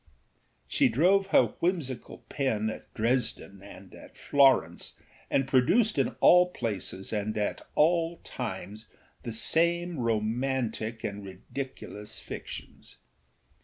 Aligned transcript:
She 0.67 0.89
drove 0.89 1.27
her 1.27 1.53
whimsical 1.59 2.25
pen 2.27 2.71
at 2.71 2.91
Dresden 2.95 3.61
and 3.61 3.93
at 3.93 4.17
Florence, 4.17 4.95
and 5.29 5.47
produced 5.47 5.99
in 5.99 6.15
all 6.21 6.47
places 6.49 7.13
and 7.13 7.37
at 7.37 7.61
all 7.75 8.17
times 8.23 8.87
the 9.21 9.31
same 9.31 9.99
romantic 9.99 11.03
and 11.03 11.23
ridiculous 11.23 12.17
fictions. 12.17 12.97